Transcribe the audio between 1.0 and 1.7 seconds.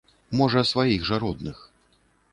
жа родных.